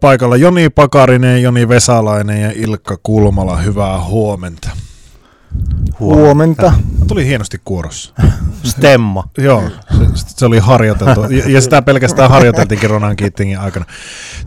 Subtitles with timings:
[0.00, 3.56] Paikalla Joni Pakarinen, Joni Vesalainen ja Ilkka Kulmala.
[3.56, 4.70] Hyvää huomenta.
[6.00, 6.72] Huomenta.
[7.08, 8.12] Tuli hienosti kuorossa.
[8.62, 9.24] Stemma.
[9.38, 9.62] Joo,
[10.14, 11.24] se, se oli harjoiteltu.
[11.24, 13.86] Ja, ja sitä pelkästään harjoiteltiinkin Ronan Keatingin aikana.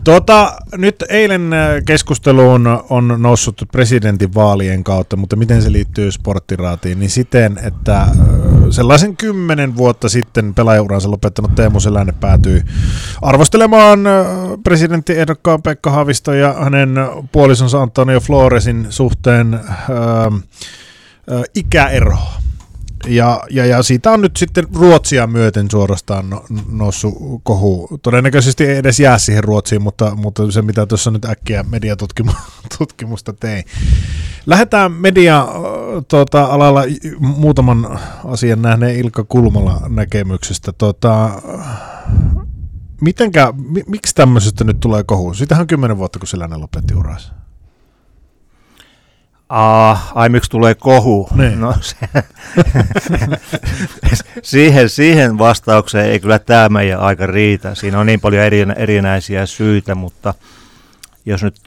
[0.04, 6.98] Tuota, nyt eilen äh, keskusteluun on noussut presidentin vaalien kautta, mutta miten se liittyy sporttiraatiin,
[6.98, 8.10] niin siten, että äh,
[8.70, 12.62] sellaisen kymmenen vuotta sitten pelaajauransa lopettanut Teemu Selänne päätyi
[13.22, 14.26] arvostelemaan äh,
[14.64, 16.94] presidenttiehdokkaan Pekka Haavisto ja hänen
[17.32, 19.80] puolisonsa Antonio Floresin suhteen äh,
[21.54, 22.40] ikäeroa.
[23.06, 27.98] Ja, ja, ja siitä on nyt sitten Ruotsia myöten suorastaan no, noussut kohu.
[28.02, 33.64] Todennäköisesti ei edes jää siihen Ruotsiin, mutta, mutta se mitä tuossa nyt äkkiä mediatutkimusta tein.
[34.46, 36.48] Lähdetään media-alalla tuota,
[37.18, 40.72] muutaman asian nähneen Ilkka Kulmala näkemyksestä.
[40.72, 41.42] Tuota,
[43.00, 43.52] mitenkä,
[43.86, 45.34] miksi tämmöisestä nyt tulee kohu?
[45.34, 47.32] Siitähän on kymmenen vuotta, kun Selänen lopetti uransa.
[49.50, 51.28] Ah, ai miksi tulee kohu?
[51.34, 51.60] Niin.
[51.60, 51.96] No, se,
[54.42, 57.74] siihen, siihen vastaukseen ei kyllä tämä meidän aika riitä.
[57.74, 60.34] Siinä on niin paljon eri, erinäisiä syitä, mutta
[61.26, 61.60] jos nyt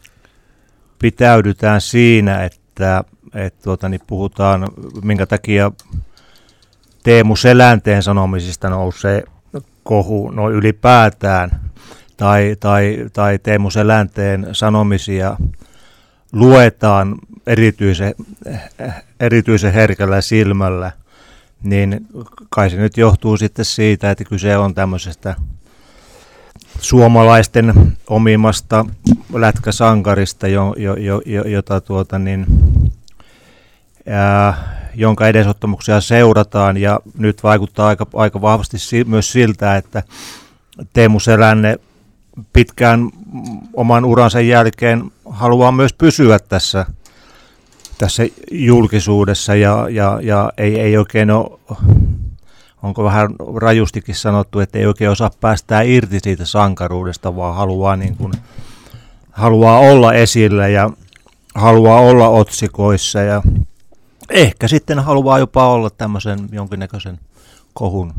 [1.00, 4.67] pitäydytään siinä, että, että tuota, niin puhutaan,
[5.04, 5.72] minkä takia
[7.04, 9.23] Teemu Selänteen sanomisista nousee
[9.84, 11.50] kohu no ylipäätään,
[12.17, 15.38] tai, tai, tai Teemu Selänteen sanomisia
[16.31, 17.16] luetaan
[17.47, 18.16] erityisen,
[19.19, 20.91] erityisen herkällä silmällä,
[21.63, 22.08] niin
[22.49, 25.36] kai se nyt johtuu sitten siitä, että kyse on tämmöisestä
[26.80, 28.86] suomalaisten omimasta
[29.33, 32.45] lätkäsankarista, jo, jo, jo, jota tuota niin,
[34.08, 36.77] ää, jonka edesottamuksia seurataan.
[36.77, 40.03] Ja nyt vaikuttaa aika, aika vahvasti si- myös siltä, että
[40.94, 41.80] Teemu Selänne
[42.53, 43.09] pitkään
[43.73, 46.86] oman uransa jälkeen haluaa myös pysyä tässä
[48.04, 51.59] tässä julkisuudessa ja, ja, ja ei, ei oikein ole,
[52.82, 58.16] onko vähän rajustikin sanottu, että ei oikein osaa päästää irti siitä sankaruudesta, vaan haluaa, niin
[58.16, 58.33] kuin,
[59.32, 60.89] haluaa olla esillä ja
[61.55, 63.42] haluaa olla otsikoissa ja
[64.30, 67.20] ehkä sitten haluaa jopa olla tämmöisen jonkinnäköisen
[67.73, 68.14] kohun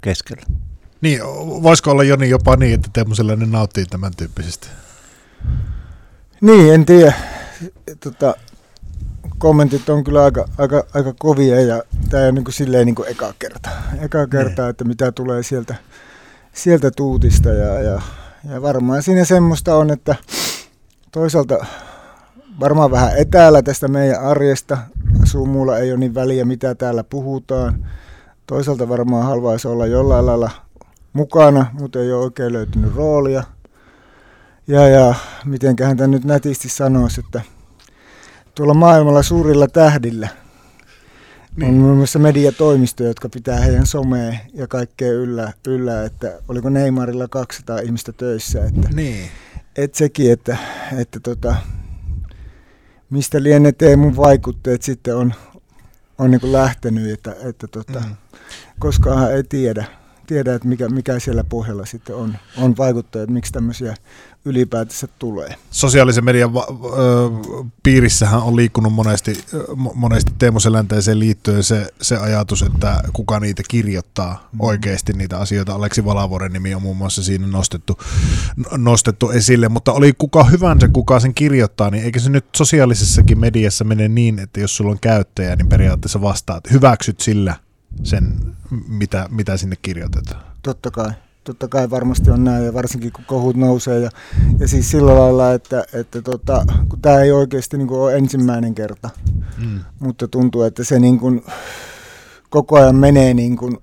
[0.00, 0.42] keskellä.
[1.00, 1.20] Niin,
[1.62, 4.66] voisiko olla Joni jopa niin, että Teemu Sellainen nauttii tämän tyyppisestä?
[6.40, 7.12] Niin, en tiedä.
[8.00, 8.34] Tota,
[9.38, 13.08] kommentit on kyllä aika, aika, aika kovia ja tämä on niin kuin silleen niin kuin
[13.08, 13.70] eka kerta.
[14.00, 14.30] Eka niin.
[14.30, 14.68] kerta, ne.
[14.68, 15.74] että mitä tulee sieltä,
[16.52, 18.00] sieltä tuutista ja, ja,
[18.50, 20.16] ja varmaan siinä semmoista on, että
[21.12, 21.66] toisaalta
[22.60, 24.78] varmaan vähän etäällä tästä meidän arjesta.
[25.24, 27.86] Suumulla ei ole niin väliä, mitä täällä puhutaan.
[28.46, 30.50] Toisaalta varmaan haluaisi olla jollain lailla
[31.12, 33.42] mukana, mutta ei ole oikein löytynyt roolia.
[34.66, 37.42] Ja, ja mitenköhän tämä nyt nätisti sanoisi, että
[38.58, 40.28] tuolla maailmalla suurilla tähdillä
[41.56, 41.68] niin.
[41.68, 47.28] on muun muassa mediatoimistoja, jotka pitää heidän somea ja kaikkea yllä, yllä että oliko Neymarilla
[47.28, 48.64] 200 ihmistä töissä.
[48.64, 49.30] Että, niin.
[49.76, 50.56] et sekin, että,
[50.98, 51.56] että tota,
[53.10, 55.34] mistä lienee Teemun vaikutteet sitten on,
[56.18, 58.16] on niin lähtenyt, että, että tota, mm.
[58.78, 59.84] koskaan ei tiedä
[60.28, 63.94] tiedä, että mikä, mikä siellä pohjalla sitten on, on vaikuttajat, miksi tämmöisiä
[64.44, 65.54] ylipäätänsä tulee.
[65.70, 67.30] Sosiaalisen median va- ö,
[67.82, 69.44] piirissähän on liikkunut monesti,
[69.94, 74.60] monesti Teemu Selänteeseen liittyen se, se ajatus, että kuka niitä kirjoittaa mm.
[74.60, 75.74] oikeasti niitä asioita.
[75.74, 77.98] Aleksi Valavuoren nimi on muun muassa siinä nostettu,
[78.76, 83.84] nostettu esille, mutta oli kuka hyvänsä, kuka sen kirjoittaa, niin eikö se nyt sosiaalisessakin mediassa
[83.84, 87.56] mene niin, että jos sulla on käyttäjä, niin periaatteessa vastaat, hyväksyt sillä
[88.02, 88.56] sen,
[88.88, 90.42] mitä, mitä sinne kirjoitetaan.
[90.62, 91.12] Totta kai.
[91.48, 94.00] Totta kai varmasti on näin, ja varsinkin kun kohut nousee.
[94.00, 94.10] Ja,
[94.58, 98.74] ja siis sillä lailla, että, että tota, kun tämä ei oikeasti niin kuin ole ensimmäinen
[98.74, 99.10] kerta,
[99.58, 99.80] mm.
[99.98, 101.44] mutta tuntuu, että se niin kuin,
[102.50, 103.78] koko ajan menee niin kuin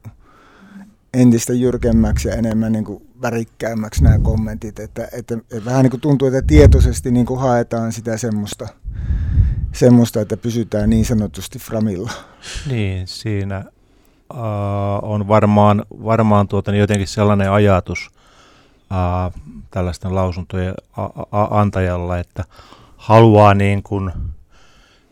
[1.13, 4.79] entistä jyrkemmäksi ja enemmän niin kuin värikkäämmäksi nämä kommentit.
[4.79, 8.67] Että, että, että vähän niin kuin tuntuu, että tietoisesti niin kuin haetaan sitä semmoista,
[9.73, 12.11] semmoista, että pysytään niin sanotusti framilla.
[12.69, 13.63] Niin, siinä
[14.33, 14.39] äh,
[15.01, 18.09] on varmaan, varmaan tuota, niin jotenkin sellainen ajatus
[18.91, 19.41] äh,
[19.71, 22.43] tällaisten lausuntojen a- a- antajalla, että
[22.97, 24.11] haluaa niin kuin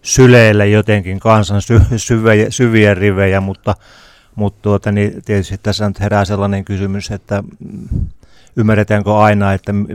[0.01, 3.75] syleille jotenkin kansan sy- syviä, syviä rivejä, mutta,
[4.35, 7.43] mutta tuota, niin tietysti tässä nyt herää sellainen kysymys, että
[8.55, 9.85] ymmärretäänkö aina, että m-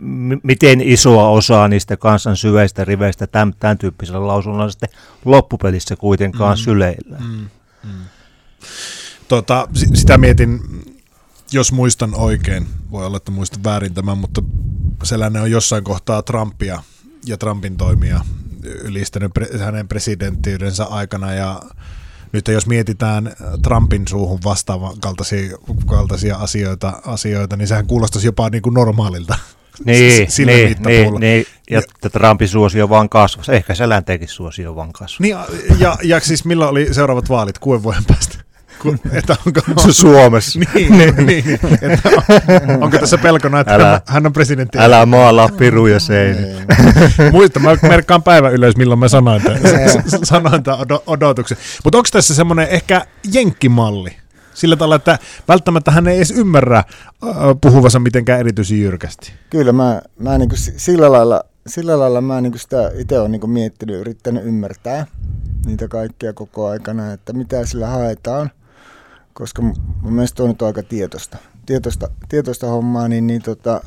[0.00, 4.90] m- miten isoa osaa niistä kansan syveistä riveistä tämän, tämän tyyppisellä lausunnolla sitten
[5.24, 6.60] loppupelissä kuitenkaan mm.
[6.62, 7.16] syleillä.
[7.18, 7.48] Mm.
[7.84, 7.90] Mm.
[9.28, 10.60] Tota, sitä mietin,
[11.52, 14.42] jos muistan oikein, voi olla, että muistan väärin tämän, mutta
[15.02, 16.82] Selänne on jossain kohtaa Trumpia
[17.26, 18.20] ja Trumpin toimia
[18.64, 21.62] ylistänyt hänen presidenttiydensä aikana ja
[22.32, 25.56] nyt jos mietitään Trumpin suuhun vastaavan kaltaisia,
[25.86, 29.38] kaltaisia asioita, asioita, niin sehän kuulostaisi jopa niin kuin normaalilta.
[29.84, 33.44] Niin, Sillä niin, niin, niin, ja, ja Trumpin suosio vaan kasvaa.
[33.48, 35.18] Ehkä Selänteekin suosio vaan kasvaa.
[35.20, 35.36] Niin,
[35.78, 37.58] ja, ja siis milloin oli seuraavat vaalit?
[37.58, 38.39] Kuuden vuoden päästä?
[38.82, 39.60] Kun, että onko,
[39.92, 40.58] Suomessa.
[40.74, 41.44] niin, niin, niin,
[41.82, 44.78] että on, onko tässä pelkona, että älä, hän on presidentti?
[44.78, 46.40] Älä maalaa piruja seini.
[47.32, 49.60] Muista, mä merkkaan päivän ylös, milloin mä sanoin tämän,
[50.24, 51.58] sanoin tämän odotuksen.
[51.84, 54.16] Mutta onko tässä semmoinen ehkä jenkkimalli?
[54.54, 55.18] Sillä tavalla, että
[55.48, 56.84] välttämättä hän ei edes ymmärrä
[57.60, 59.32] puhuvansa mitenkään erityisen jyrkästi.
[59.50, 63.32] Kyllä, mä, mä niin kuin sillä lailla, sillä lailla mä niin kuin sitä itse olen
[63.32, 65.06] niin kuin miettinyt, yrittänyt ymmärtää
[65.66, 68.50] niitä kaikkia koko aikana, että mitä sillä haetaan
[69.40, 73.80] koska mun mielestä on nyt aika tietoista, tietoista, tietoista hommaa, niin, niin tota,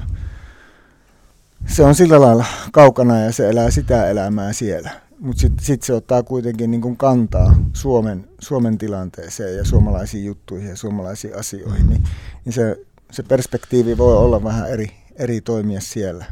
[1.66, 4.92] se on sillä lailla kaukana ja se elää sitä elämää siellä.
[5.20, 10.70] Mutta sitten sit se ottaa kuitenkin niin kuin kantaa Suomen, Suomen tilanteeseen ja suomalaisiin juttuihin
[10.70, 12.04] ja suomalaisiin asioihin, niin,
[12.46, 16.26] niin se, se perspektiivi voi olla vähän eri, eri toimia siellä.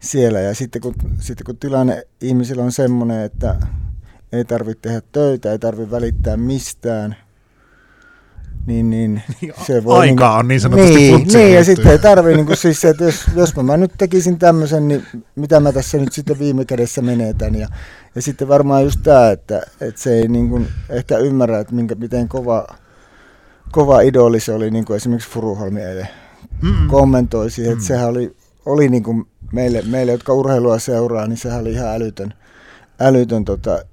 [0.00, 0.40] siellä.
[0.40, 3.56] Ja sitten kun, sitten kun tilanne ihmisillä on semmoinen, että
[4.32, 7.16] ei tarvitse tehdä töitä, ei tarvitse välittää mistään–
[8.68, 11.98] niin, niin, niin se voi Aikaa niin, on niin sanotusti niin, niin ja sitten ei
[11.98, 15.72] tarvii, niin kuin siis että jos, jos mä, mä nyt tekisin tämmöisen, niin mitä mä
[15.72, 17.54] tässä nyt sitten viime kädessä menetän.
[17.54, 17.68] Ja,
[18.14, 21.94] ja sitten varmaan just tämä, että, että se ei niin kuin ehkä ymmärrä, että minkä,
[21.94, 22.66] miten kova,
[23.72, 26.08] kova idoli se oli, niin kuin esimerkiksi Furuholmi eilen
[26.62, 27.86] mm kommentoi siihen, että mm.
[27.86, 28.36] sehän oli,
[28.66, 32.34] oli niin kuin meille, meille, jotka urheilua seuraa, niin sehän oli ihan älytön,
[33.00, 33.84] älytön tota,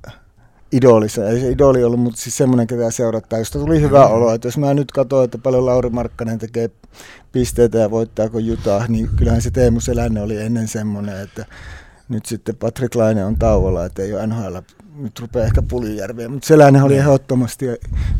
[0.78, 1.30] idolissa.
[1.30, 4.14] Ei se idoli ollut, mutta siis semmoinen, ketä seurattaa, josta tuli hyvä mm.
[4.14, 4.34] olo.
[4.34, 6.70] Että jos mä nyt katsoin, että paljon Lauri Markkanen tekee
[7.32, 11.46] pisteitä ja voittaako Jutah, niin kyllähän se Teemu Selänne oli ennen semmoinen, että
[12.10, 14.58] nyt sitten Patrick Laine on tauolla, että ei ole NHL
[14.98, 17.66] nyt rupeaa ehkä Pulijärviä, mutta Selänne oli ehdottomasti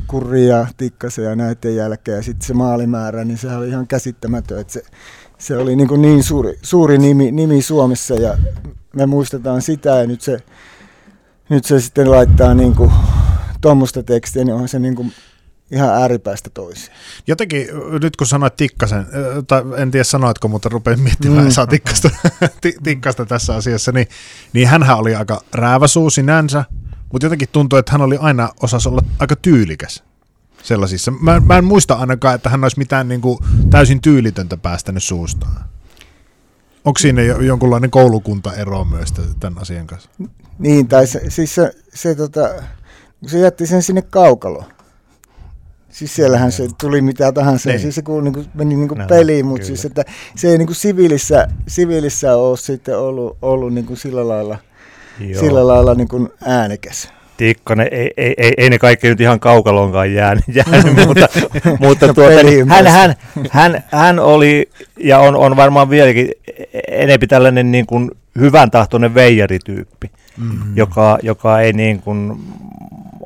[0.08, 4.60] kurria ja tikkasen ja näiden jälkeen ja sitten se maalimäärä, niin se oli ihan käsittämätön,
[4.60, 4.84] että se,
[5.38, 8.38] se oli niin, kuin niin suuri, suuri nimi, nimi Suomessa ja
[8.96, 10.44] me muistetaan sitä ja nyt se
[11.50, 12.92] nyt se sitten laittaa niin kuin
[13.62, 15.14] tuommoista tekstiä, niin onhan se niin kuin
[15.72, 16.96] ihan ääripäästä toisiin.
[17.28, 17.68] Jotenkin,
[18.02, 19.08] nyt kun sanoit tikkasen,
[19.48, 21.52] tai en tiedä sanoitko, mutta rupean miettimään, mm.
[21.52, 22.10] saa tikkasta,
[22.84, 24.08] tikkasta tässä asiassa, niin,
[24.54, 26.66] niin hänhän oli aika rääväsuu sinänsä,
[27.12, 30.04] mutta jotenkin tuntuu, että hän oli aina osas olla aika tyylikäs
[30.64, 31.12] sellaisissa.
[31.12, 33.40] Mä, mä en muista ainakaan, että hän olisi mitään niin kuin,
[33.70, 35.75] täysin tyylitöntä päästänyt suustaan.
[36.86, 40.10] Onko siinä jonkunlainen koulukuntaero myös tämän asian kanssa?
[40.60, 42.50] Niin, tai se, siis se, se, tota,
[43.28, 44.66] se jätti sen sinne kaukaloon.
[45.90, 47.80] Siis siellähän se tuli mitä tahansa, niin.
[47.80, 50.06] siis se kuului, niin kuin, meni niin kuin no, peliin, mutta siis että
[50.36, 54.58] se ei niin kuin siviilissä, siviilissä ole sitten ollut, ollut niin kuin sillä lailla,
[55.40, 57.15] sillä lailla niin kuin äänekäs.
[57.38, 61.28] Tikkanen, ei, ei, ei, ei ne kaikki nyt ihan kaukalonkaan jäänyt, jäänyt mutta,
[61.80, 63.16] mutta tuota, niin, hän, hän,
[63.52, 66.32] hän, hän, oli ja on, on varmaan vieläkin
[66.88, 70.78] enempi tällainen niin kuin hyvän tahtoinen veijarityyppi, mm-hmm.
[70.78, 72.40] joka, joka ei niin kuin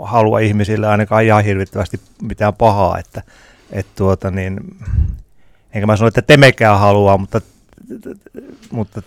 [0.01, 3.23] halua ihmisille ainakaan ihan hirvittävästi mitään pahaa, että,
[3.71, 4.59] että tuota niin,
[5.73, 7.41] enkä mä sano, että temekään haluaa, mutta,
[8.71, 9.01] mutta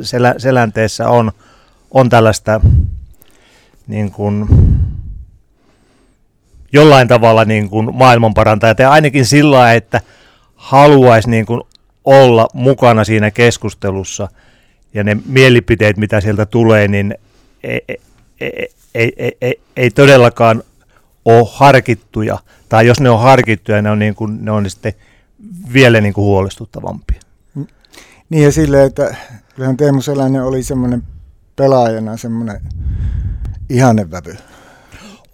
[0.00, 1.32] selä, selänteessä on,
[1.90, 2.60] on tällaista
[3.86, 4.48] niin kuin,
[6.72, 10.00] jollain tavalla niin kuin maailmanparantaja, tai ainakin sillä että
[10.54, 11.60] haluaisi niin kuin
[12.04, 14.28] olla mukana siinä keskustelussa,
[14.94, 17.14] ja ne mielipiteet, mitä sieltä tulee, niin
[17.62, 20.62] ei, ei, ei, ei, ei, ei todellakaan
[21.24, 24.92] ole harkittuja, tai jos ne on harkittuja, ne on, niin kuin, ne on sitten
[25.72, 27.20] vielä niin kuin huolestuttavampia.
[28.30, 29.16] Niin ja silleen, että
[29.54, 31.02] kyllähän Teemu Selänen oli semmoinen
[31.56, 32.60] pelaajana semmoinen
[33.72, 34.36] ihannevävy.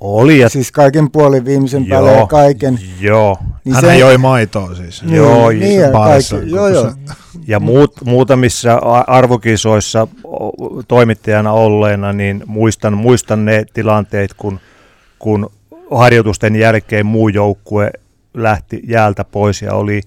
[0.00, 0.38] Oli.
[0.38, 0.48] Ja...
[0.48, 2.78] Siis kaiken puolin viimeisen päälle ja kaiken.
[3.00, 3.38] Joo.
[3.64, 3.98] Niin Hän se...
[3.98, 5.02] joi maitoa siis.
[5.02, 6.92] Niin, joo, niin, ja, kaikki, joo, joo.
[7.46, 8.74] ja muut, muutamissa
[9.06, 10.08] arvokisoissa
[10.88, 14.60] toimittajana olleena, niin muistan, muistan ne tilanteet, kun,
[15.18, 15.50] kun
[15.90, 17.90] harjoitusten jälkeen muu joukkue
[18.34, 20.00] lähti jäältä pois ja oli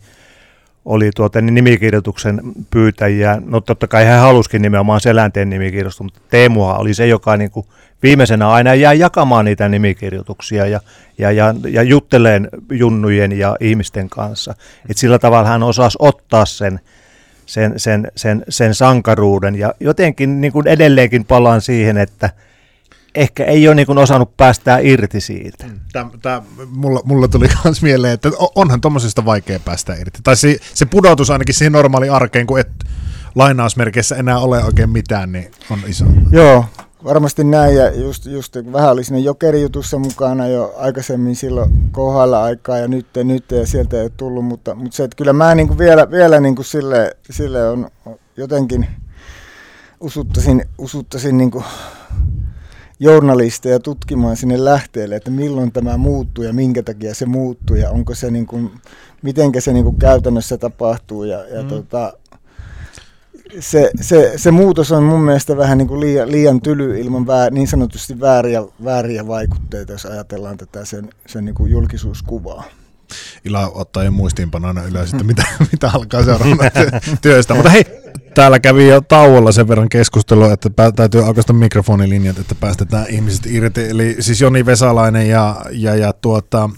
[0.86, 3.42] oli tuota, niin nimikirjoituksen pyytäjiä.
[3.46, 7.66] No totta kai hän halusikin nimenomaan Selänteen nimikirjoitusta, mutta Teemuha oli se, joka niin kuin
[8.04, 10.80] viimeisenä aina jää jakamaan niitä nimikirjoituksia ja,
[11.18, 14.56] ja, ja, ja jutteleen junnujen ja ihmisten kanssa.
[14.90, 16.80] Et sillä tavalla hän osasi ottaa sen,
[17.46, 22.30] sen, sen, sen, sen sankaruuden ja jotenkin niin kuin edelleenkin palaan siihen, että–
[23.16, 25.66] ehkä ei ole niin osannut päästää irti siitä.
[25.66, 25.80] Mm.
[25.94, 30.20] Tämä, tämä, mulla, mulla tuli myös mieleen, että onhan tuommoisesta vaikea päästä irti.
[30.24, 32.72] Tai se, se pudotus ainakin siihen normaali arkeen, kun et
[33.36, 36.06] lainausmerkeissä enää ole oikein mitään, niin on iso.
[36.32, 36.66] Joo,
[37.04, 37.76] varmasti näin.
[37.76, 43.08] Ja just, just vähän oli sinne jokerijutussa mukana jo aikaisemmin silloin kohdalla aikaa ja nyt,
[43.16, 44.46] ja nyt ja sieltä ei ole tullut.
[44.46, 47.92] Mutta, mutta se, että kyllä mä niin kuin vielä, vielä niin kuin sille, sille on
[48.38, 48.88] jotenkin
[50.00, 51.66] usuttasin, usuttasin niin kuin
[53.02, 58.16] journalisteja tutkimaan sinne lähteelle, että milloin tämä muuttuu ja minkä takia se muuttuu ja onko
[58.16, 58.72] se niin kuin,
[59.22, 61.68] mitenkä se niin kuin käytännössä tapahtuu ja, ja mm.
[61.68, 62.14] tota,
[63.60, 67.50] se, se, se muutos on mun mielestä vähän niin kuin liian, liian tyly ilman vää,
[67.50, 72.64] niin sanotusti vääriä, vääriä vaikutteita, jos ajatellaan tätä sen, sen niin kuin julkisuuskuvaa.
[73.46, 76.72] Ila ottaa jo muistiinpanona ylös, että mitä, mitä alkaa seuraavana
[77.22, 77.54] työstä.
[77.54, 78.01] Mutta hei,
[78.34, 83.90] täällä kävi jo tauolla sen verran keskustelua, että täytyy aukaista mikrofonilinjat, että päästetään ihmiset irti.
[83.90, 86.70] Eli siis Joni Vesalainen ja, ja, ja tuota,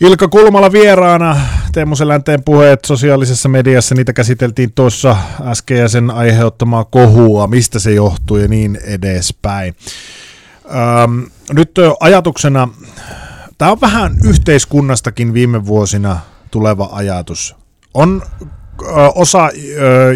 [0.00, 1.40] Ilkka Kulmala vieraana,
[1.72, 7.92] Teemu Selänteen puheet sosiaalisessa mediassa, niitä käsiteltiin tuossa äsken ja sen aiheuttamaa kohua, mistä se
[7.92, 9.74] johtuu ja niin edespäin.
[11.04, 12.68] Öm, nyt ajatuksena,
[13.58, 17.56] tämä on vähän yhteiskunnastakin viime vuosina tuleva ajatus.
[17.94, 18.22] On
[19.14, 19.50] osa,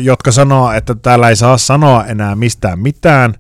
[0.03, 3.35] jotka sanoo, että täällä ei saa sanoa enää mistään mitään,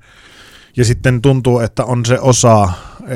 [0.76, 2.68] ja sitten tuntuu, että on se osa,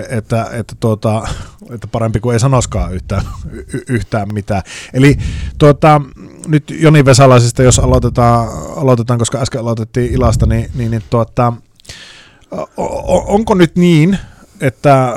[0.09, 1.29] että, että, tuota,
[1.71, 3.23] että parempi kuin ei sanoskaan yhtään,
[3.53, 4.63] y- yhtään mitään.
[4.93, 5.17] Eli
[5.59, 6.01] tuota,
[6.47, 11.53] nyt Joni Vesalaisesta, jos aloitetaan, aloitetaan koska äsken aloitettiin Ilasta, niin, niin, niin tuota,
[13.27, 14.19] onko nyt niin,
[14.61, 15.15] että,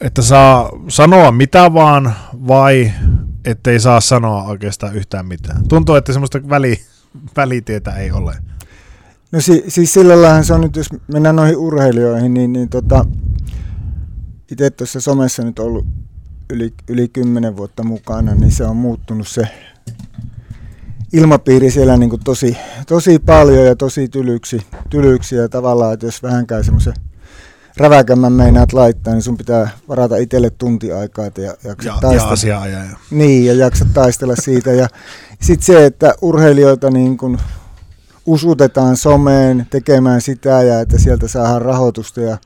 [0.00, 2.92] että saa sanoa mitä vaan vai
[3.44, 5.68] ettei saa sanoa oikeastaan yhtään mitään?
[5.68, 6.80] Tuntuu, että semmoista väli,
[7.36, 8.36] välitietä ei ole.
[9.32, 13.04] No si, siis sillä lailla se on nyt, jos mennään noihin urheilijoihin, niin, niin tota,
[14.50, 15.86] itse tuossa somessa nyt ollut
[16.50, 19.48] yli, yli 10 vuotta mukana, niin se on muuttunut se
[21.12, 22.56] ilmapiiri siellä niin kuin tosi,
[22.86, 26.94] tosi paljon ja tosi tylyksi, tylyksi ja tavallaan, että jos vähänkään semmoisen
[27.76, 32.66] räväkämmän meinaat laittaa, niin sun pitää varata itselle tunti aikaa, että jaksa ja, taistella.
[32.66, 32.84] Ja ja.
[33.10, 34.72] Niin, ja jaksa taistella siitä.
[34.72, 34.88] Ja
[35.40, 37.38] sitten se, että urheilijoita niin kun
[38.26, 42.38] usutetaan someen tekemään sitä ja että sieltä saadaan rahoitusta ja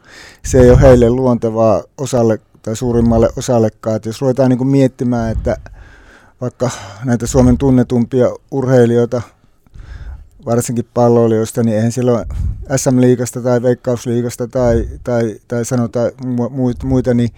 [0.45, 3.97] se ei ole heille luontevaa osalle tai suurimmalle osallekaan.
[3.97, 5.57] Että jos ruvetaan niin miettimään, että
[6.40, 6.71] vaikka
[7.04, 9.23] näitä Suomen tunnetumpia urheilijoita,
[10.44, 12.24] varsinkin palloilijoista, niin eihän silloin
[12.76, 16.10] SM-liigasta tai Veikkausliigasta tai, tai, tai sanotaan
[16.82, 17.30] muita, niin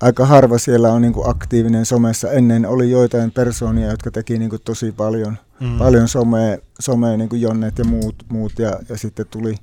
[0.00, 2.30] aika harva siellä on niin kuin aktiivinen somessa.
[2.30, 5.78] Ennen oli joitain persoonia, jotka teki niin kuin tosi paljon, mm.
[5.78, 9.54] paljon somea, somea niin kuin Jonnet ja muut, muut ja, ja sitten tuli,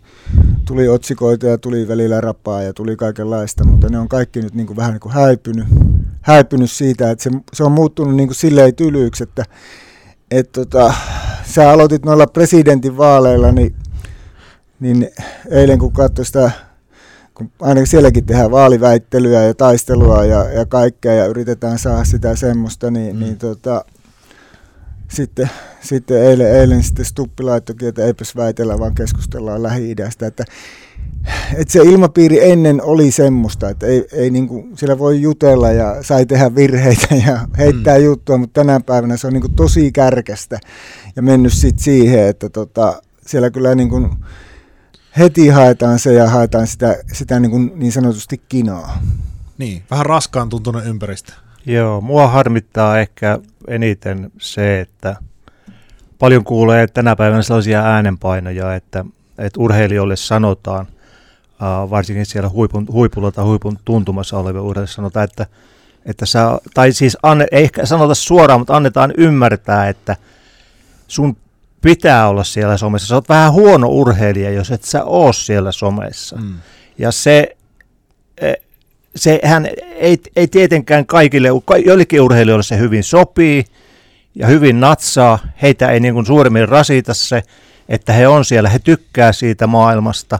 [0.66, 4.68] tuli otsikoita ja tuli välillä rapaa ja tuli kaikenlaista, mutta ne on kaikki nyt niin
[4.68, 5.66] kuin vähän niin kuin häipynyt,
[6.22, 9.46] häipynyt siitä, että se, se on muuttunut niin kuin silleen tylyyksi, että
[10.32, 10.94] et tota,
[11.48, 13.75] sä aloitit noilla presidentin vaaleilla, niin,
[14.80, 15.10] niin
[15.50, 16.51] eilen kun katsoin sitä
[17.34, 22.92] kun ainakin sielläkin tehdään vaaliväittelyä ja taistelua ja, ja kaikkea ja yritetään saada sitä semmoista,
[22.92, 23.20] niin, mm.
[23.20, 23.86] niin tota,
[25.08, 25.50] sitten,
[25.82, 30.44] sitten eilen, eilen sitten Stuppi laittokin, että eipäs väitellä, vaan keskustellaan Lähi-idästä, että,
[31.58, 36.04] että se ilmapiiri ennen oli semmoista, että ei, ei niin kuin, siellä voi jutella ja
[36.04, 38.04] sai tehdä virheitä ja heittää mm.
[38.04, 40.60] juttua, mutta tänä päivänä se on niin kuin tosi kärkästä
[41.16, 44.10] ja mennyt sitten siihen, että tota, siellä kyllä niin kuin,
[45.18, 49.00] heti haetaan se ja haetaan sitä, sitä niin, kuin niin sanotusti kinaa.
[49.58, 51.34] Niin, vähän raskaan tuntunut ympäristö.
[51.66, 55.16] Joo, mua harmittaa ehkä eniten se, että
[56.20, 59.06] paljon kuulee tänä päivänä sellaisia äänenpainoja, että,
[59.38, 60.88] että urheilijoille sanotaan,
[61.90, 65.46] varsinkin siellä huipun, huipulla tai huipun tuntumassa olevia urheilijoille sanotaan, että,
[66.06, 70.16] että sä, tai siis anne, ei ehkä sanota suoraan, mutta annetaan ymmärtää, että
[71.08, 71.38] sun
[71.82, 73.08] pitää olla siellä somessa.
[73.08, 76.36] Sä oot vähän huono urheilija, jos et sä oo siellä somessa.
[76.36, 76.54] Mm.
[76.98, 77.58] Ja se,
[78.42, 78.54] e,
[79.16, 81.48] se hän ei, ei tietenkään kaikille,
[81.86, 83.66] joillekin urheilijoille se hyvin sopii
[84.36, 85.40] ja hyvin natsaa.
[85.62, 87.44] Heitä ei niin kuin suuremmin rasita se,
[87.90, 90.40] että he on siellä, he tykkää siitä maailmasta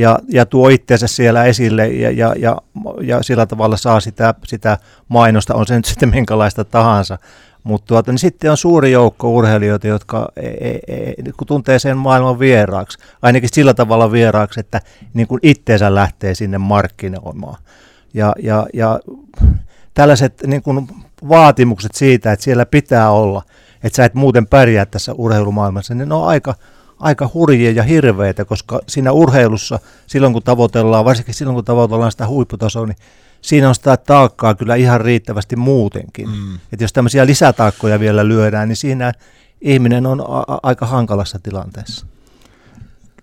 [0.00, 2.56] ja, ja tuo itseensä siellä esille ja, ja, ja,
[3.02, 4.78] ja sillä tavalla saa sitä, sitä
[5.08, 7.18] mainosta, on se nyt sitten minkälaista tahansa.
[7.64, 11.96] Mutta tuota, niin sitten on suuri joukko urheilijoita, jotka e, e, e, kun tuntee sen
[11.96, 14.80] maailman vieraaksi, ainakin sillä tavalla vieraaksi, että
[15.14, 17.62] niin kuin itteensä lähtee sinne markkinoimaan.
[18.14, 19.00] Ja, ja, ja
[19.94, 20.88] tällaiset niin kuin
[21.28, 23.42] vaatimukset siitä, että siellä pitää olla,
[23.82, 26.54] että sä et muuten pärjää tässä urheilumaailmassa, niin ne on aika,
[27.00, 32.26] aika hurjia ja hirveitä, koska siinä urheilussa, silloin kun tavoitellaan, varsinkin silloin kun tavoitellaan sitä
[32.26, 32.96] huipputasoa, niin
[33.42, 36.28] siinä on sitä taakkaa kyllä ihan riittävästi muutenkin.
[36.28, 36.54] Mm.
[36.72, 39.12] Että jos tämmöisiä lisätaakkoja vielä lyödään, niin siinä
[39.60, 42.06] ihminen on a- aika hankalassa tilanteessa.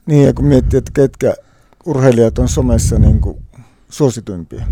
[0.05, 1.33] Niin, ja kun miettii, että ketkä
[1.85, 3.37] urheilijat on somessa niin kuin
[3.89, 4.65] suosituimpia,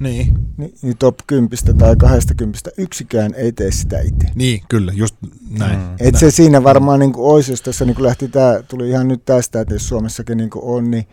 [0.00, 0.34] Niin.
[0.56, 4.26] niin, niin top 10 tai 20 yksikään ei tee sitä itse.
[4.34, 5.16] Niin, kyllä, just
[5.58, 5.78] näin.
[5.78, 5.96] Mm.
[5.98, 9.08] Et se siinä varmaan niin kuin olisi, jos tässä niin kuin lähti tää, tuli ihan
[9.08, 11.06] nyt tästä, että jos Suomessakin niin kuin on, niin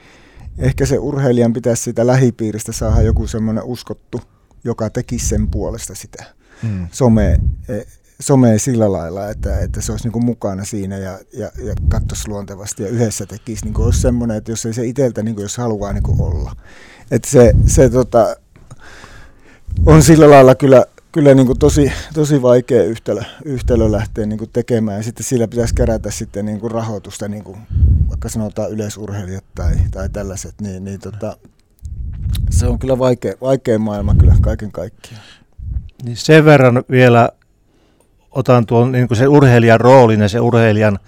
[0.57, 4.21] ehkä se urheilijan pitäisi sitä lähipiiristä saada joku semmoinen uskottu,
[4.63, 6.87] joka tekisi sen puolesta sitä Mm.
[6.91, 7.37] somea,
[7.69, 7.81] e,
[8.19, 12.27] somea sillä lailla, että, että se olisi niin kuin mukana siinä ja, ja, ja katsoisi
[12.27, 13.65] luontevasti ja yhdessä tekisi.
[13.65, 16.21] Niin kuin olisi semmoinen, että jos ei se itseltä, niin kuin jos haluaa niin kuin
[16.21, 16.55] olla.
[17.11, 18.35] Että se, se tota,
[19.85, 24.49] on sillä lailla kyllä, kyllä niin kuin tosi, tosi vaikea yhtälö, yhtälö lähteä niin kuin
[24.53, 24.97] tekemään.
[24.97, 27.57] Ja sitten sillä pitäisi kerätä sitten niin kuin rahoitusta, niin kuin
[28.09, 31.37] vaikka sanotaan yleisurheilijat tai, tai tällaiset, niin, niin tota,
[32.49, 35.23] se on kyllä vaikea, vaikea maailma kyllä kaiken kaikkiaan.
[36.03, 37.29] Niin sen verran vielä
[38.31, 40.99] otan tuon niin kuin sen urheilijan roolin ja sen urheilijan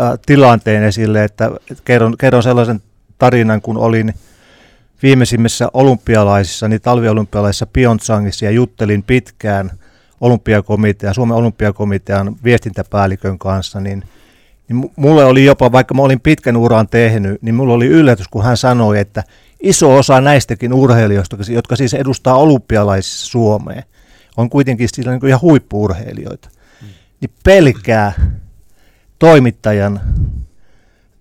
[0.00, 1.50] ä, tilanteen esille, että,
[1.84, 2.82] kerron, kerron sellaisen
[3.18, 4.14] tarinan, kun olin
[5.02, 9.70] viimeisimmissä olympialaisissa, niin talviolympialaisissa Pyeongchangissa ja juttelin pitkään
[10.20, 14.04] olympiakomitean, Suomen olympiakomitean viestintäpäällikön kanssa, niin,
[14.68, 18.28] niin mu- mulle oli jopa, vaikka mä olin pitkän uran tehnyt, niin mulla oli yllätys,
[18.28, 19.24] kun hän sanoi, että
[19.60, 23.82] iso osa näistäkin urheilijoista, jotka siis edustaa olympialaisissa Suomeen,
[24.36, 26.48] on kuitenkin sillä niin kuin ihan huippuurheilijoita,
[27.20, 28.12] niin pelkää
[29.18, 30.00] toimittajan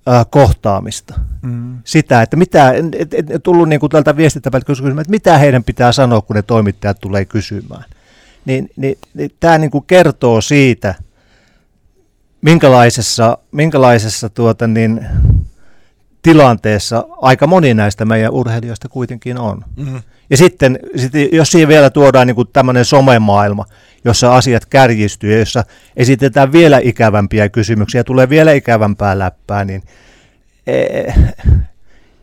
[0.08, 1.20] äh, kohtaamista.
[1.42, 1.78] Mm.
[1.84, 5.64] Sitä, että mitä, et, et, et tullut niin kuin tältä viestintäpäältä kysymään, että mitä heidän
[5.64, 7.84] pitää sanoa, kun ne toimittajat tulee kysymään.
[8.46, 10.96] Niin, niin, niin tämä niin kuin kertoo siitä,
[12.42, 15.08] minkälaisessa, minkälaisessa tuota niin,
[16.22, 19.66] tilanteessa aika moni näistä meidän urheilijoista kuitenkin on.
[19.76, 20.02] Mm.
[20.30, 23.66] Ja sitten, sitten jos siihen vielä tuodaan niin tämmöinen somemaailma,
[24.06, 25.64] jossa asiat kärjistyy ja jossa
[25.98, 29.84] esitetään vielä ikävämpiä kysymyksiä, tulee vielä ikävämpää läppää, niin
[30.68, 31.14] ei,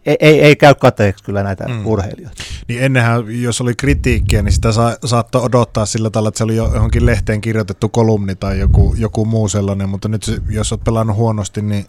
[0.06, 1.86] ei, ei, ei käy kateeksi kyllä näitä Mm.
[1.86, 2.42] urheilijoita.
[2.68, 6.56] Niin ennenhän, jos oli kritiikkiä, niin sitä sa- saattoi odottaa sillä tavalla, että se oli
[6.56, 11.16] jo johonkin lehteen kirjoitettu kolumni tai joku, joku muu sellainen, mutta nyt jos olet pelannut
[11.16, 11.86] huonosti, niin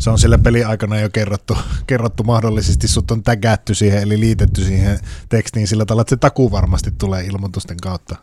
[0.00, 4.98] se on sillä peliaikana jo kerrottu, kerrottu mahdollisesti, sut on tägätty siihen, eli liitetty siihen
[5.28, 8.16] tekstiin sillä tavalla, että se takuu varmasti tulee ilmoitusten kautta.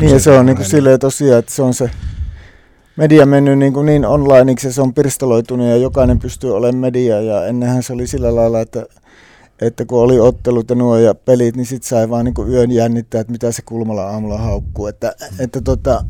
[0.00, 1.90] Niin ja se on niin kuin silleen tosiaan, että se on se
[2.96, 7.20] media mennyt niin, kuin niin onlineiksi ja se on pirstaloitunut ja jokainen pystyy olemaan media
[7.20, 8.86] ja ennenhän se oli sillä lailla, että,
[9.60, 13.20] että kun oli ottelut ja nuo ja pelit, niin sit sai vaan niin yön jännittää,
[13.20, 14.86] että mitä se kulmalla aamulla haukkuu.
[14.86, 16.04] Että, että tota,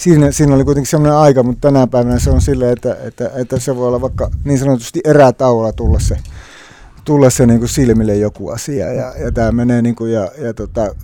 [0.00, 3.58] siinä, siinä oli kuitenkin semmoinen aika, mutta tänä päivänä se on silleen, että, että, että
[3.58, 6.16] se voi olla vaikka niin sanotusti erätauolla tulla se,
[7.04, 8.92] tulla se niin kuin silmille joku asia.
[8.92, 10.94] Ja, ja tämä menee niin kuin ja, ja tota,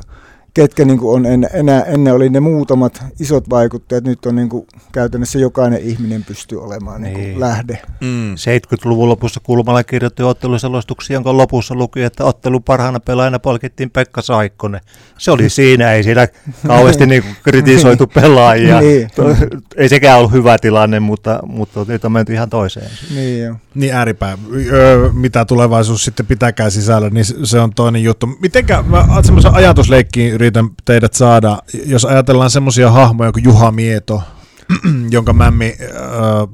[0.56, 4.48] ketkä niin kuin on en, enää, ennen oli ne muutamat isot vaikuttajat, nyt on niin
[4.48, 7.14] kuin käytännössä jokainen ihminen pystyy olemaan niin.
[7.14, 7.40] Niin Niin.
[7.40, 7.78] lähde.
[8.00, 8.34] Mm.
[8.34, 14.80] 70-luvun lopussa Kulmala kirjoitti otteluselostuksia, jonka lopussa luki, että ottelun parhaana pelaajana palkittiin Pekka Saikkonen.
[15.18, 16.28] Se oli siinä, ei siinä
[16.66, 18.80] kauheasti niin kuin kritisoitu pelaajia.
[18.80, 19.10] Niin.
[19.76, 22.90] Ei sekään ollut hyvä tilanne, mutta, mutta nyt on menty ihan toiseen.
[23.14, 23.56] Niin joo.
[23.74, 24.38] Niin ääripää.
[24.72, 28.26] Öö, mitä tulevaisuus sitten pitääkään sisällä, niin se- se on toinen juttu.
[28.26, 34.22] Mitenkä, mä semmoisen ajatusleikkiin yritän teidät saada, jos ajatellaan semmoisia hahmoja kuin Juha Mieto,
[35.10, 35.90] jonka mämmi öö,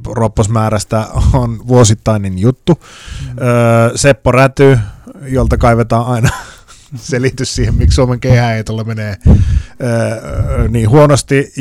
[0.06, 2.80] ropposmäärästä on vuosittainen juttu.
[3.40, 4.78] Öö, Seppo Räty,
[5.22, 6.28] jolta kaivetaan aina
[6.96, 9.16] selitys siihen, miksi Suomen kehäheitolla menee
[9.82, 11.52] öö, niin huonosti.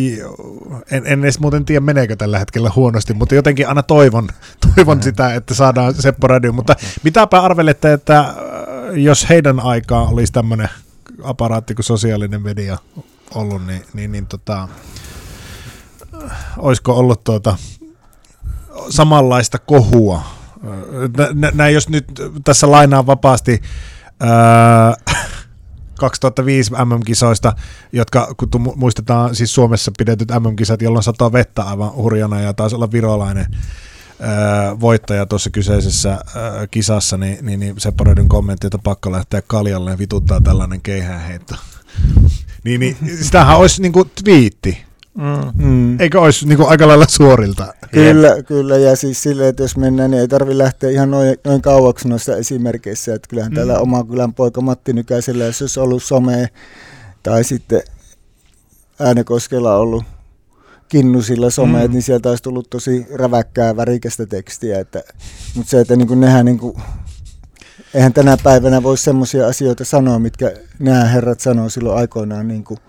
[0.91, 4.30] En, en edes muuten tiedä, meneekö tällä hetkellä huonosti, mutta jotenkin aina toivon,
[4.76, 6.52] toivon sitä, että saadaan Seppo Rädy.
[6.52, 8.34] Mutta mitäpä arvelette, että
[8.94, 10.70] jos heidän aikaa olisi tämmöinen
[11.24, 12.78] aparaatti kuin sosiaalinen media
[13.36, 14.68] ollut, niin, niin, niin tota,
[16.58, 17.58] olisiko ollut tuota,
[18.90, 20.22] samanlaista kohua?
[21.18, 22.06] Nä- nä- Näin jos nyt
[22.44, 23.62] tässä lainaan vapaasti
[24.20, 24.94] ää,
[26.00, 27.54] 2005 MM-kisoista,
[27.92, 32.92] jotka kun muistetaan siis Suomessa pidetyt MM-kisat, jolloin satoi vettä aivan hurjana ja taisi olla
[32.92, 33.46] virolainen
[34.80, 39.92] voittaja tuossa kyseisessä ää, kisassa, niin, niin, niin Seppo Rödyn kommentti, että pakko lähteä kaljalle
[39.92, 41.56] ja vituttaa tällainen keihäänheitto.
[42.64, 44.78] niin, niin, sitähän olisi niin kuin twiitti,
[45.18, 45.66] Mm.
[45.66, 46.00] Mm.
[46.00, 47.74] eikö olisi niin kuin aika lailla suorilta?
[47.92, 51.62] Kyllä, kyllä, ja siis silleen, että jos mennään, niin ei tarvi lähteä ihan noin, noin
[51.62, 53.56] kauaksi noista esimerkkeissä, että kyllähän mm.
[53.56, 56.50] täällä oma kylän poika Matti Nykäisellä, jos olisi ollut some
[57.24, 57.82] tai sitten
[59.00, 60.04] Äänekoskella ollut
[60.92, 61.94] kinnusilla someet, Mm.
[61.94, 65.04] niin sieltä olisi tullut tosi räväkkää, värikästä tekstiä, että,
[65.56, 66.78] mutta se, että niin kuin nehän niin kuin,
[67.94, 72.80] eihän tänä päivänä voi semmoisia asioita sanoa, mitkä nämä herrat sanoo silloin aikoinaan, niin kuin,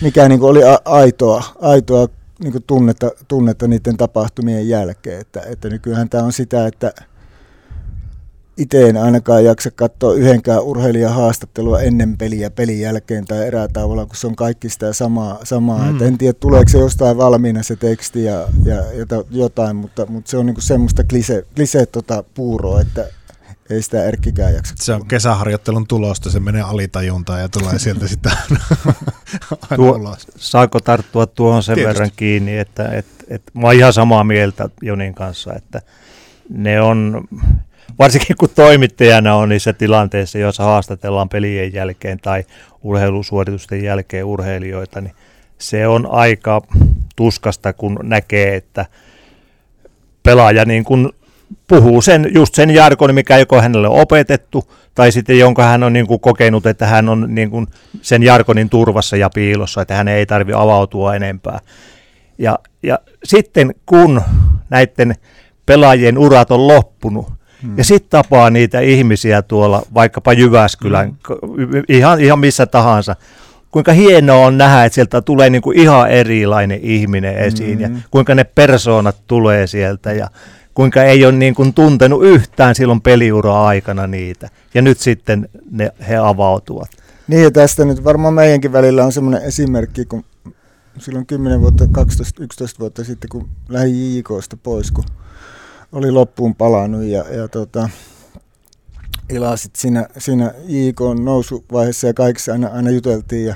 [0.00, 2.08] mikä niin kuin oli a- aitoa, aitoa
[2.42, 5.20] niin kuin tunnetta, tunnetta niiden tapahtumien jälkeen.
[5.20, 6.92] Että, että nykyään tämä on sitä, että
[8.56, 14.16] itse en ainakaan jaksa katsoa yhdenkään urheilijan haastattelua ennen peliä, pelin jälkeen tai erätauolla, kun
[14.16, 15.38] se on kaikki sitä samaa.
[15.44, 15.90] samaa.
[15.90, 15.96] Mm.
[15.96, 18.76] Et en tiedä, tuleeko se jostain valmiina se teksti ja, ja
[19.30, 23.08] jotain, mutta, mutta se on niinku semmoista klise, klise tota puuroa, että
[23.70, 24.74] ei sitä Erkkikään jaksa.
[24.78, 28.32] Se on kesäharjoittelun tulosta, se menee alitajuntaan ja tulee sieltä sitten
[29.76, 30.26] Tuo, ulos.
[30.36, 31.94] Saako tarttua tuohon sen Tietysti.
[31.94, 35.82] verran kiinni, että et, et, mä oon ihan samaa mieltä Jonin kanssa, että
[36.48, 37.28] ne on,
[37.98, 42.44] varsinkin kun toimittajana on niissä tilanteissa, joissa haastatellaan pelien jälkeen tai
[42.82, 45.14] urheilusuoritusten jälkeen urheilijoita, niin
[45.58, 46.62] se on aika
[47.16, 48.86] tuskasta, kun näkee, että
[50.22, 51.12] pelaaja niin kuin
[51.68, 55.92] puhuu sen, just sen jargon, mikä joko hänelle on opetettu, tai sitten jonka hän on
[55.92, 57.66] niin kuin kokenut, että hän on niin kuin
[58.02, 61.58] sen jargonin turvassa ja piilossa, että hän ei tarvitse avautua enempää.
[62.38, 64.22] Ja, ja sitten kun
[64.70, 65.14] näiden
[65.66, 67.26] pelaajien urat on loppunut,
[67.62, 67.78] hmm.
[67.78, 71.82] ja sitten tapaa niitä ihmisiä tuolla vaikkapa Jyväskylän, hmm.
[71.88, 73.16] ihan, ihan missä tahansa,
[73.70, 77.96] kuinka hienoa on nähdä, että sieltä tulee niin kuin ihan erilainen ihminen esiin, hmm.
[77.96, 80.28] ja kuinka ne persoonat tulee sieltä, ja
[80.74, 84.48] kuinka ei ole niin kuin tuntenut yhtään silloin peliura aikana niitä.
[84.74, 86.90] Ja nyt sitten ne, he avautuvat.
[87.28, 90.24] Niin ja tästä nyt varmaan meidänkin välillä on semmoinen esimerkki, kun
[90.98, 91.88] silloin 10 vuotta, 12-11
[92.80, 95.04] vuotta sitten, kun lähdin JKsta pois, kun
[95.92, 97.88] oli loppuun palannut ja, ja tota,
[99.30, 103.54] ilasit siinä, siinä JK nousuvaiheessa ja kaikissa aina, aina juteltiin ja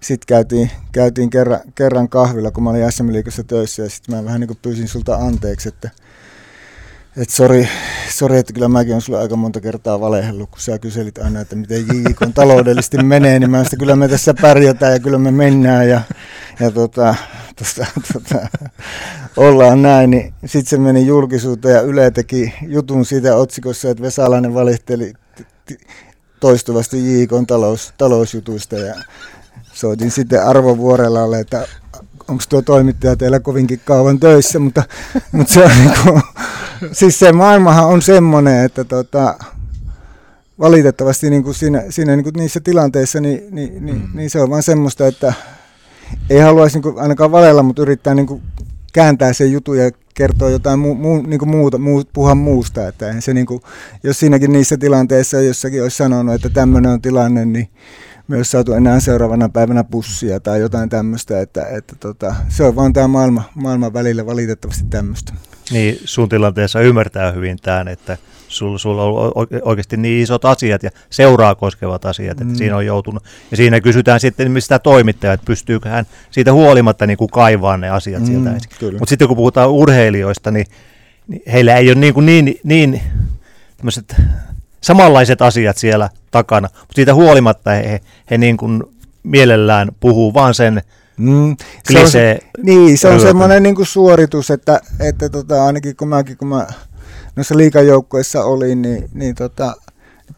[0.00, 4.24] sitten käytiin, käytiin kerran, kerran kahvilla, kun mä olin SM Liikassa töissä ja sitten mä
[4.24, 5.90] vähän niin kuin pyysin sulta anteeksi, että–
[7.18, 7.68] että sori,
[8.10, 11.56] sori, että kyllä mäkin olen sulle aika monta kertaa valehellut, kun sä kyselit aina, että
[11.56, 11.84] miten
[12.20, 16.00] on taloudellisesti menee, niin mä sitä kyllä me tässä pärjätään ja kyllä me mennään ja,
[16.60, 17.14] ja tota,
[17.56, 18.48] tosta, tota,
[19.36, 20.10] ollaan näin.
[20.10, 25.12] Niin sitten se meni julkisuuteen ja Yle teki jutun siitä otsikossa, että Vesalainen valitteli
[26.40, 28.94] toistuvasti JIK talous, talousjutuista ja
[29.72, 31.66] soitin sitten Arvo Vuorelalle, että
[32.28, 34.82] onko tuo toimittaja teillä kovinkin kauan töissä, mutta,
[35.32, 36.22] mutta se on niin kuin,
[36.92, 39.38] siis se maailmahan on semmoinen, että tota,
[40.58, 44.08] valitettavasti niin kuin siinä, siinä niin kuin niissä tilanteissa niin, niin, niin, mm.
[44.14, 45.32] niin se on vaan semmoista, että
[46.30, 48.42] ei haluaisi niin kuin ainakaan valella, mutta yrittää niin kuin
[48.92, 52.88] kääntää sen jutun ja kertoa jotain mu, mu, niin kuin muuta, muu, puhua muusta.
[52.88, 53.60] Että se niin kuin,
[54.02, 57.68] jos siinäkin niissä tilanteissa jossakin olisi sanonut, että tämmöinen on tilanne, niin
[58.28, 62.92] myös saatu enää seuraavana päivänä pussia tai jotain tämmöistä, että, että tota, se on vaan
[62.92, 65.32] tämä maailma, maailman välillä valitettavasti tämmöistä.
[65.70, 68.16] Niin, sun tilanteessa ymmärtää hyvin tämän, että
[68.48, 72.54] sulla, sulla on oikeasti niin isot asiat ja seuraa koskevat asiat, että mm.
[72.54, 73.24] siinä on joutunut.
[73.50, 77.90] Ja siinä kysytään sitten mistä toimittaja, että pystyykö hän siitä huolimatta niin kuin kaivaa ne
[77.90, 78.70] asiat mm, sieltä ensin.
[78.80, 80.66] Mutta sitten kun puhutaan urheilijoista, niin,
[81.28, 83.00] niin heillä ei ole niin, kuin niin, niin
[84.80, 88.82] samanlaiset asiat siellä takana, mutta siitä huolimatta he, he, he niin kuin
[89.22, 90.82] mielellään puhuu vaan sen
[91.18, 91.56] Mm,
[91.92, 92.06] se on,
[92.62, 96.66] niin, se on semmoinen niin kuin suoritus, että, että tota, ainakin kun mäkin, kun mä
[97.36, 99.74] noissa liikajoukkoissa olin, niin, niin tota,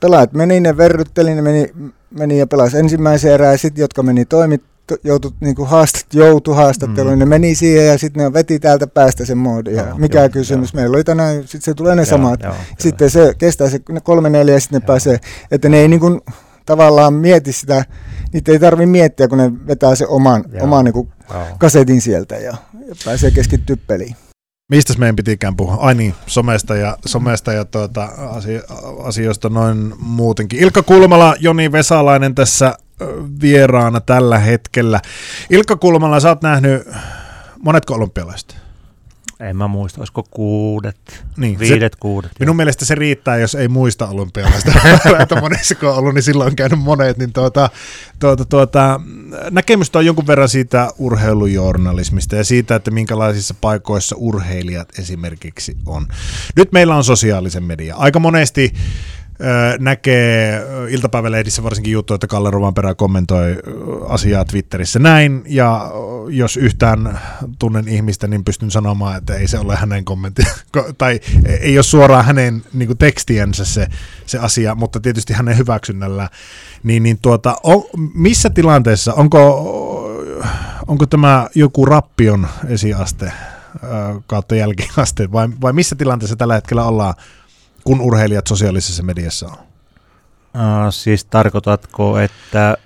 [0.00, 1.72] pelaajat meni, ne verrytteli, ne meni,
[2.10, 4.62] meni ja pelasi ensimmäisen erään, ja sitten jotka meni toimit,
[5.04, 7.18] joutu, niin kuin haastat, joutu haastatteluun, mm.
[7.18, 9.74] ne meni siihen ja sitten ne veti täältä päästä sen moodin.
[9.74, 10.80] Ja mikä joo, kysymys, joo.
[10.80, 12.42] meillä oli tänään, sitten se tulee ne joo, samat.
[12.42, 13.26] Joo, sitten kyllä.
[13.26, 14.86] se kestää se kolme neljä ja sitten ne joo.
[14.86, 16.20] pääsee, että ne ei niin kuin,
[16.66, 17.84] tavallaan mieti sitä,
[18.32, 21.08] niitä ei tarvitse miettiä, kun ne vetää se oman, oman niin kuin
[21.58, 22.54] kasetin sieltä ja,
[22.88, 24.16] ja pääsee keskittyä peliin.
[24.70, 25.74] Mistä meidän pitikään puhua?
[25.74, 30.60] Ai niin, somesta ja, somesta ja tuota, asio- asioista noin muutenkin.
[30.60, 32.74] Ilkka Kulmala, Joni Vesalainen tässä
[33.40, 35.00] vieraana tällä hetkellä.
[35.50, 36.88] Ilkka Kulmala, sä oot nähnyt
[37.62, 38.56] monetko olympialaiset?
[39.40, 42.30] En mä muista, olisiko kuudet, niin, viidet, se, kuudet.
[42.40, 42.56] Minun jo.
[42.56, 44.72] mielestä se riittää, jos ei muista olympialaista,
[45.22, 47.70] että monessa kun on ollut, niin silloin on käynyt monet, niin tuota,
[48.18, 49.00] tuota, tuota,
[49.50, 56.06] näkemystä on jonkun verran siitä urheilujournalismista ja siitä, että minkälaisissa paikoissa urheilijat esimerkiksi on.
[56.56, 57.96] Nyt meillä on sosiaalisen media.
[57.96, 58.72] Aika monesti
[59.78, 63.56] näkee iltapäivälehdissä varsinkin juttu, että Kalle Rovanperä kommentoi
[64.08, 65.90] asiaa Twitterissä näin, ja
[66.28, 67.20] jos yhtään
[67.58, 70.42] tunnen ihmistä, niin pystyn sanomaan, että ei se ole hänen kommentti,
[70.98, 71.20] tai
[71.60, 73.86] ei ole suoraan hänen niin tekstiensä se,
[74.26, 76.28] se asia, mutta tietysti hänen hyväksynnällä,
[76.82, 77.82] niin, niin tuota, on,
[78.14, 79.40] missä tilanteessa, onko,
[80.86, 83.32] onko tämä joku rappion esiaste
[84.26, 87.14] kautta jälkiaste, vai, vai missä tilanteessa tällä hetkellä ollaan
[87.84, 89.56] kun urheilijat sosiaalisessa mediassa on?
[90.54, 92.76] Uh, siis tarkoitatko, että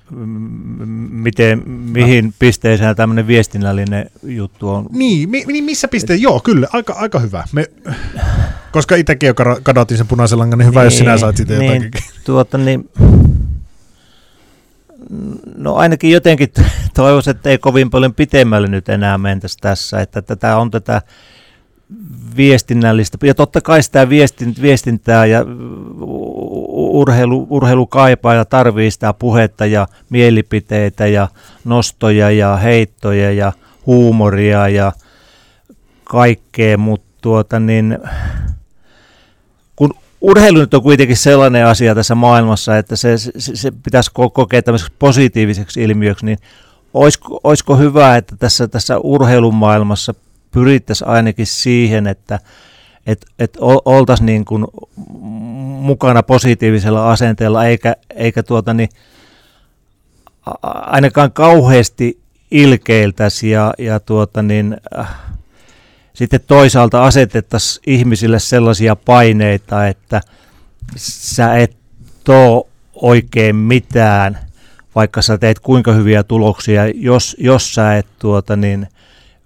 [1.11, 2.33] miten, mihin no.
[2.39, 4.87] pisteeseen tämmöinen viestinnällinen juttu on?
[4.93, 6.23] Niin, mi, niin missä pisteessä?
[6.23, 7.45] Joo, kyllä, aika, aika hyvä.
[7.53, 7.67] Me,
[8.73, 11.73] koska itsekin jo kadotin sen punaisen langan, niin hyvä, niin, jos sinä saat siitä niin,
[11.75, 12.11] jotakin.
[12.25, 12.91] Tuota, niin,
[15.57, 16.49] no ainakin jotenkin
[16.95, 21.03] toivoisin, että ei kovin paljon pitemmälle nyt enää mentäisi tässä, että tätä on tätä
[22.37, 24.09] viestinnällistä, ja totta kai sitä
[24.63, 25.45] viestintää ja
[26.71, 31.29] urheilu, urheilu kaipaa ja tarvii sitä puhetta ja mielipiteitä ja
[31.65, 33.53] nostoja ja heittoja ja
[33.87, 34.93] huumoria ja
[36.05, 37.99] kaikkea, mutta tuota niin,
[39.77, 44.63] kun urheilu nyt on kuitenkin sellainen asia tässä maailmassa, että se, se, se pitäisi kokea
[44.63, 46.39] tämmöiseksi positiiviseksi ilmiöksi, niin
[46.95, 50.15] olisiko, olisiko hyvä, että tässä, tässä urheilumaailmassa
[50.55, 52.39] pyrittäisiin ainakin siihen, että
[53.07, 54.65] et, et oltaisiin niin kuin
[55.81, 58.89] mukana positiivisella asenteella, eikä, eikä tuota niin,
[60.87, 65.09] ainakaan kauheasti ilkeiltäisi ja, ja tuota niin, äh,
[66.15, 70.21] sitten toisaalta asetettaisiin ihmisille sellaisia paineita, että
[70.97, 71.77] sä et
[72.25, 74.39] too oikein mitään,
[74.95, 78.89] vaikka sä teet kuinka hyviä tuloksia, jos, jos sä et tuota niin,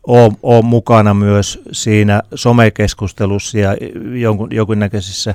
[0.09, 3.77] ole, ole mukana myös siinä somekeskustelussa ja
[4.15, 5.35] jonkun, jonkunnäköisissä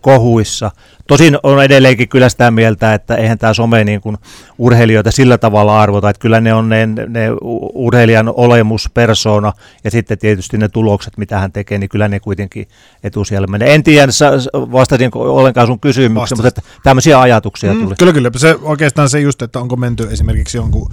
[0.00, 0.70] kohuissa.
[1.06, 4.16] Tosin on edelleenkin kyllä sitä mieltä, että eihän tämä some niin kuin
[4.58, 7.28] urheilijoita sillä tavalla arvota, että kyllä ne on ne, ne
[7.74, 9.52] urheilijan olemus, persona
[9.84, 12.68] ja sitten tietysti ne tulokset, mitä hän tekee, niin kyllä ne kuitenkin
[13.04, 13.74] etusijalle menee.
[13.74, 14.12] En tiedä,
[14.54, 17.94] vastasin ollenkaan sun kysymykseen, mutta että tämmöisiä ajatuksia mm, tuli.
[17.98, 18.30] Kyllä, kyllä.
[18.36, 20.90] Se oikeastaan se just, että onko menty esimerkiksi jonkun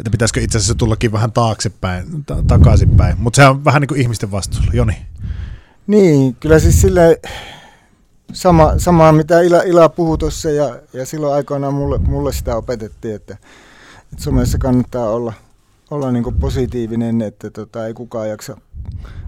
[0.00, 3.16] että pitäisikö itse asiassa tullakin vähän taaksepäin, ta- takaisinpäin.
[3.18, 4.70] Mutta se on vähän niin kuin ihmisten vastuulla.
[4.72, 4.96] Joni.
[5.86, 7.20] Niin, kyllä siis sille
[8.32, 13.14] sama, samaa, mitä Ila, Ila puhui tuossa ja, ja silloin aikoinaan mulle, mulle sitä opetettiin,
[13.14, 13.36] että,
[14.12, 15.32] että somessa kannattaa olla,
[15.90, 18.56] olla niin kuin positiivinen, että tota, ei kukaan jaksa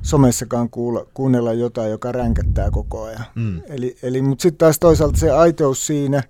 [0.02, 3.24] somessakaan kuulla, kuunnella jotain, joka ränkättää koko ajan.
[3.35, 3.61] Mm.
[3.68, 6.22] Eli, eli, mutta sitten taas toisaalta se aitous siinä,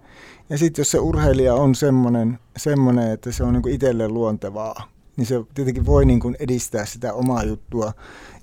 [0.50, 5.26] ja sitten jos se urheilija on semmoinen, semmoinen että se on niin itselle luontevaa, niin
[5.26, 7.92] se tietenkin voi niin kuin edistää sitä omaa juttua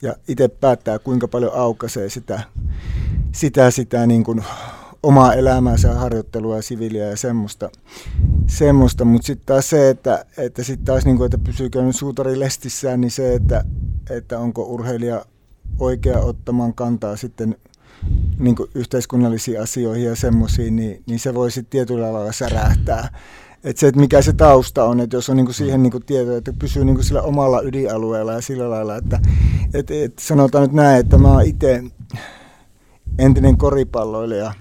[0.01, 2.43] ja itse päättää, kuinka paljon aukaisee sitä,
[3.31, 4.43] sitä, sitä niin kuin
[5.03, 7.69] omaa elämäänsä, harjoittelua ja siviiliä ja semmoista.
[8.47, 9.05] semmoista.
[9.05, 13.01] Mutta sitten taas se, että, että sitten taas niin kuin, että pysyykö nyt suutari lestissään,
[13.01, 13.65] niin se, että,
[14.09, 15.25] että onko urheilija
[15.79, 17.55] oikea ottamaan kantaa sitten
[18.39, 23.19] niin yhteiskunnallisiin asioihin ja semmoisiin, niin, niin se voi sitten tietyllä lailla särähtää.
[23.63, 26.53] Että se, että mikä se tausta on, että jos on niinku siihen niinku tieto, että
[26.59, 29.19] pysyy niinku sillä omalla ydinalueella ja sillä lailla, että
[29.73, 31.83] et, et sanotaan nyt näin, että mä oon itse
[33.19, 34.53] entinen koripalloilija.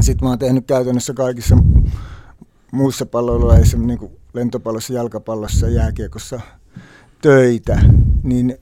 [0.00, 1.56] Sitten mä oon tehnyt käytännössä kaikissa
[2.72, 6.40] muissa palloiluissa, niin kuin lentopallossa, jalkapallossa ja jääkiekossa
[7.22, 7.80] töitä,
[8.22, 8.58] niin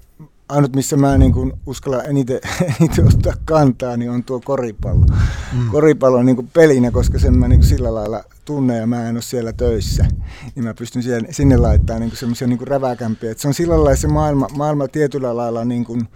[0.48, 2.40] ainut, missä mä niin kuin uskallan eniten,
[2.80, 5.06] eniten ottaa kantaa, niin on tuo koripallo.
[5.52, 5.70] Mm.
[5.70, 9.08] Koripallo on niin kuin pelinä, koska sen mä niin kuin sillä lailla tunnen ja mä
[9.08, 10.06] en ole siellä töissä.
[10.54, 13.30] Niin mä pystyn siellä, sinne laittamaan niin semmoisia niin räväkämpiä.
[13.30, 16.08] Et se on sillä lailla se maailma, maailma tietyllä lailla niin kuin,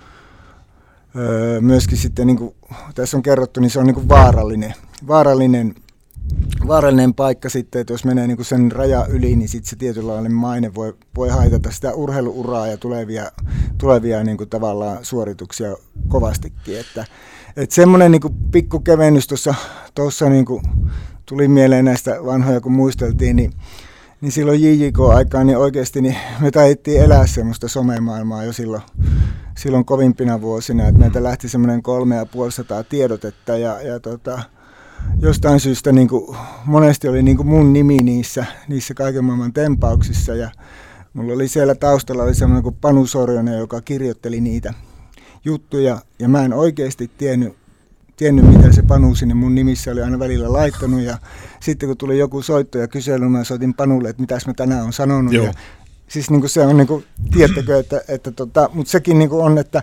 [1.16, 2.54] öö, myöskin sitten, niin kuin
[2.94, 4.74] tässä on kerrottu, niin se on niin kuin vaarallinen,
[5.06, 5.74] vaarallinen
[6.66, 10.74] vaarallinen paikka sitten, että jos menee niin sen raja yli, niin sitten se tietynlainen maine
[10.74, 13.32] voi, voi haitata sitä urheiluuraa ja tulevia,
[13.78, 15.76] tulevia niin kuin tavallaan suorituksia
[16.08, 16.80] kovastikin.
[16.80, 17.04] Että,
[17.56, 19.26] että semmoinen niin pikku kevennys
[19.94, 20.46] tuossa niin
[21.26, 23.52] tuli mieleen näistä vanhoja, kun muisteltiin, niin,
[24.20, 28.82] niin silloin JJK-aikaan niin oikeasti niin me taidettiin elää semmoista somemaailmaa jo silloin,
[29.58, 34.42] silloin kovimpina vuosina, että meitä lähti semmoinen kolme ja puolisataa tiedotetta ja, ja tota,
[35.18, 40.34] jostain syystä niin kuin, monesti oli niin kuin mun nimi niissä, niissä kaiken maailman tempauksissa
[40.34, 40.50] ja
[41.12, 44.74] mulla oli siellä taustalla oli semmoinen kuin Panu Sorjonen, joka kirjoitteli niitä
[45.44, 47.56] juttuja ja mä en oikeasti tiennyt,
[48.16, 51.18] tiennyt mitä se Panu sinne mun nimissä oli aina välillä laittanut ja
[51.60, 54.92] sitten kun tuli joku soitto ja kysely, mä soitin Panulle, että mitäs mä tänään on
[54.92, 55.44] sanonut Joo.
[55.44, 55.52] ja
[56.08, 59.44] siis niin kuin se on, niin kuin, tiettäkö, että, että tota, mutta sekin niin kuin
[59.44, 59.82] on, että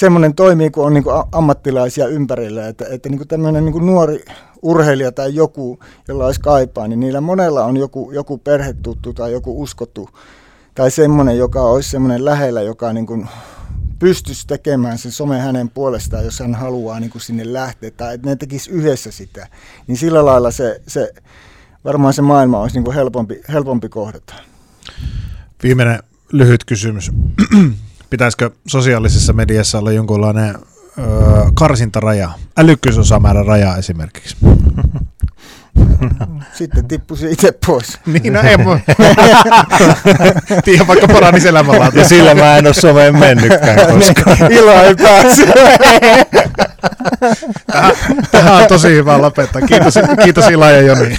[0.00, 3.86] semmoinen toimii, kun on niin kuin ammattilaisia ympärillä, että, että niin kuin tämmöinen niin kuin
[3.86, 4.24] nuori
[4.62, 9.62] urheilija tai joku, jolla olisi kaipaa, niin niillä monella on joku, joku perhetuttu tai joku
[9.62, 10.08] uskottu
[10.74, 13.28] tai semmoinen, joka olisi semmoinen lähellä, joka niin kuin
[13.98, 18.28] pystyisi tekemään sen some hänen puolestaan, jos hän haluaa niin kuin sinne lähteä, tai että
[18.28, 19.48] ne tekisi yhdessä sitä,
[19.86, 21.12] niin sillä lailla se, se
[21.84, 24.34] varmaan se maailma olisi niin kuin helpompi, helpompi kohdata.
[25.62, 25.98] Viimeinen
[26.32, 27.10] lyhyt kysymys.
[28.10, 30.54] pitäisikö sosiaalisessa mediassa olla jonkunlainen
[30.98, 31.06] öö,
[31.54, 34.36] karsintaraja, älykkyysosamäärän raja esimerkiksi?
[36.52, 37.98] Sitten tippui se itse pois.
[38.06, 38.80] niin, no en voi.
[40.64, 41.98] Tiedä, vaikka paranisi elämänlaatu.
[41.98, 44.52] Ja sillä mä en ole someen mennytkään koskaan.
[44.52, 45.46] Ilo ei pääse.
[47.72, 47.94] Tähän,
[48.30, 49.62] tähän on tosi hyvä lopettaa.
[49.62, 49.94] Kiitos,
[50.24, 51.16] kiitos Ila ja Joni.